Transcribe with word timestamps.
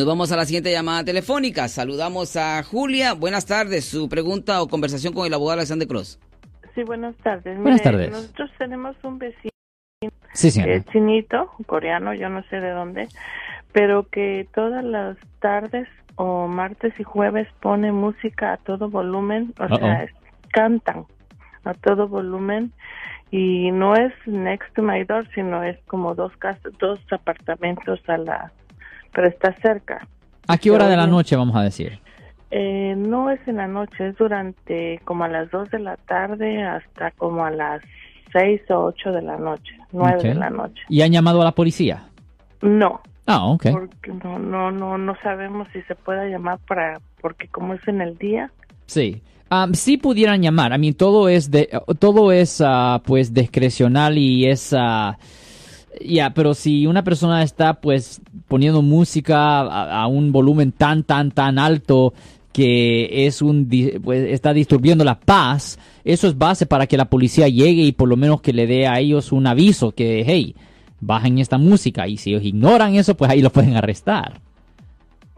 nos 0.00 0.06
vamos 0.06 0.32
a 0.32 0.36
la 0.36 0.46
siguiente 0.46 0.72
llamada 0.72 1.04
telefónica. 1.04 1.68
Saludamos 1.68 2.34
a 2.34 2.62
Julia. 2.62 3.12
Buenas 3.12 3.44
tardes. 3.44 3.84
Su 3.84 4.08
pregunta 4.08 4.62
o 4.62 4.66
conversación 4.66 5.12
con 5.12 5.26
el 5.26 5.34
abogado 5.34 5.58
Alexander 5.58 5.86
Cross. 5.86 6.18
Sí, 6.74 6.84
buenas 6.84 7.14
tardes. 7.16 7.60
Buenas 7.60 7.82
tardes. 7.82 8.10
Nosotros 8.10 8.50
tenemos 8.56 8.96
un 9.02 9.18
vecino 9.18 9.50
Sí, 10.32 10.48
eh, 10.58 10.82
chinito, 10.90 11.50
coreano, 11.66 12.14
yo 12.14 12.30
no 12.30 12.42
sé 12.44 12.60
de 12.60 12.70
dónde, 12.70 13.08
pero 13.72 14.08
que 14.08 14.48
todas 14.54 14.82
las 14.82 15.18
tardes 15.40 15.86
o 16.14 16.46
martes 16.46 16.94
y 16.98 17.02
jueves 17.02 17.46
pone 17.60 17.92
música 17.92 18.54
a 18.54 18.56
todo 18.56 18.88
volumen, 18.88 19.52
o 19.58 19.68
sea, 19.76 20.04
es- 20.04 20.14
cantan 20.50 21.04
a 21.64 21.74
todo 21.74 22.08
volumen 22.08 22.72
y 23.30 23.70
no 23.72 23.94
es 23.96 24.14
next 24.24 24.72
to 24.74 24.82
my 24.82 25.04
door, 25.04 25.28
sino 25.34 25.62
es 25.62 25.76
como 25.86 26.14
dos 26.14 26.34
casas, 26.38 26.72
dos 26.78 26.98
apartamentos 27.10 28.00
a 28.08 28.16
la, 28.16 28.52
pero 29.12 29.28
está 29.28 29.52
cerca. 29.60 30.06
¿A 30.48 30.58
qué 30.58 30.70
hora 30.70 30.88
de 30.88 30.96
la 30.96 31.06
noche 31.06 31.36
vamos 31.36 31.56
a 31.56 31.62
decir? 31.62 31.98
Eh, 32.50 32.94
no 32.96 33.30
es 33.30 33.38
en 33.46 33.56
la 33.56 33.68
noche, 33.68 34.08
es 34.08 34.16
durante 34.16 35.00
como 35.04 35.24
a 35.24 35.28
las 35.28 35.50
2 35.50 35.70
de 35.70 35.78
la 35.78 35.96
tarde 35.96 36.62
hasta 36.64 37.12
como 37.12 37.44
a 37.44 37.50
las 37.50 37.80
6 38.32 38.62
o 38.70 38.86
8 38.86 39.12
de 39.12 39.22
la 39.22 39.36
noche, 39.36 39.72
9 39.92 40.16
Ok. 40.16 40.22
de 40.22 40.34
la 40.34 40.50
noche. 40.50 40.82
¿Y 40.88 41.02
han 41.02 41.12
llamado 41.12 41.40
a 41.42 41.44
la 41.44 41.52
policía? 41.52 42.08
No, 42.62 43.00
Ah, 43.26 43.46
ok. 43.46 43.66
porque 43.70 44.12
no, 44.24 44.38
no, 44.40 44.70
no, 44.72 44.98
no 44.98 45.14
sabemos 45.22 45.68
si 45.72 45.80
se 45.82 45.94
pueda 45.94 46.26
llamar 46.26 46.58
para, 46.66 47.00
porque 47.20 47.46
como 47.48 47.74
es 47.74 47.86
en 47.86 48.00
el 48.00 48.18
día, 48.18 48.50
Sí. 48.86 49.22
Am, 49.52 49.74
sí 49.74 49.96
pudieran 49.96 50.42
llamar. 50.42 50.72
A 50.72 50.78
mí 50.78 50.92
todo 50.92 51.28
es 51.28 51.50
de, 51.50 51.68
todo 52.00 52.30
es 52.32 52.60
ah, 52.64 53.00
pues 53.04 53.32
discrecional 53.34 54.16
y 54.18 54.46
es 54.48 54.72
ah, 54.76 55.16
ya, 56.00 56.34
pero 56.34 56.54
si 56.54 56.86
una 56.86 57.04
persona 57.04 57.42
está 57.42 57.80
pues 57.80 58.20
poniendo 58.48 58.82
música 58.82 59.60
a, 59.60 60.02
a 60.02 60.06
un 60.06 60.32
volumen 60.32 60.72
tan 60.72 61.02
tan 61.04 61.30
tan 61.30 61.58
alto 61.58 62.14
que 62.52 63.26
es 63.26 63.42
un 63.42 63.68
pues, 64.02 64.30
está 64.30 64.52
disturbiendo 64.52 65.04
la 65.04 65.18
paz, 65.18 65.78
eso 66.04 66.26
es 66.26 66.36
base 66.36 66.66
para 66.66 66.86
que 66.86 66.96
la 66.96 67.06
policía 67.06 67.48
llegue 67.48 67.82
y 67.82 67.92
por 67.92 68.08
lo 68.08 68.16
menos 68.16 68.40
que 68.40 68.52
le 68.52 68.66
dé 68.66 68.86
a 68.86 68.98
ellos 68.98 69.32
un 69.32 69.46
aviso 69.46 69.92
que 69.92 70.24
hey, 70.26 70.54
bajen 71.00 71.38
esta 71.38 71.58
música 71.58 72.08
y 72.08 72.16
si 72.16 72.30
ellos 72.30 72.44
ignoran 72.44 72.94
eso, 72.94 73.16
pues 73.16 73.30
ahí 73.30 73.40
lo 73.40 73.50
pueden 73.50 73.76
arrestar. 73.76 74.40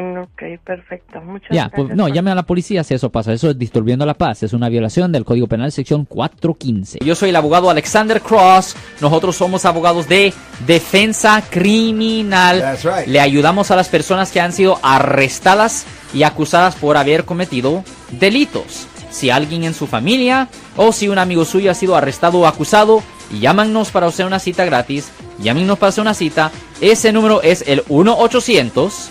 Ok, 0.00 0.42
perfecto, 0.64 1.20
muchas 1.22 1.48
Ya, 1.50 1.62
gracias. 1.64 1.72
pues 1.86 1.96
no, 1.96 2.04
por- 2.04 2.12
llame 2.12 2.30
a 2.30 2.34
la 2.36 2.44
policía 2.44 2.84
si 2.84 2.94
eso 2.94 3.10
pasa. 3.10 3.32
Eso 3.32 3.50
es 3.50 3.58
disturbiendo 3.58 4.06
la 4.06 4.14
paz. 4.14 4.44
Es 4.44 4.52
una 4.52 4.68
violación 4.68 5.10
del 5.10 5.24
Código 5.24 5.48
Penal 5.48 5.72
sección 5.72 6.04
415. 6.04 7.00
Yo 7.04 7.16
soy 7.16 7.30
el 7.30 7.36
abogado 7.36 7.68
Alexander 7.68 8.20
Cross. 8.20 8.76
Nosotros 9.00 9.34
somos 9.34 9.64
abogados 9.64 10.08
de 10.08 10.32
defensa 10.68 11.42
criminal. 11.50 12.60
That's 12.60 12.84
right. 12.84 13.08
Le 13.08 13.18
ayudamos 13.20 13.70
a 13.72 13.76
las 13.76 13.88
personas 13.88 14.30
que 14.30 14.40
han 14.40 14.52
sido 14.52 14.78
arrestadas 14.82 15.84
y 16.14 16.22
acusadas 16.22 16.76
por 16.76 16.96
haber 16.96 17.24
cometido 17.24 17.82
delitos. 18.20 18.86
Si 19.10 19.30
alguien 19.30 19.64
en 19.64 19.74
su 19.74 19.86
familia 19.88 20.48
o 20.76 20.92
si 20.92 21.08
un 21.08 21.18
amigo 21.18 21.44
suyo 21.44 21.70
ha 21.70 21.74
sido 21.74 21.96
arrestado 21.96 22.38
o 22.38 22.46
acusado, 22.46 23.02
llámanos 23.40 23.90
para 23.90 24.06
hacer 24.06 24.26
una 24.26 24.38
cita 24.38 24.64
gratis. 24.64 25.10
Llámenos 25.40 25.78
para 25.78 25.88
hacer 25.88 26.02
una 26.02 26.14
cita. 26.14 26.52
Ese 26.80 27.12
número 27.12 27.42
es 27.42 27.64
el 27.66 27.82
1 27.88 28.16
800 28.16 29.10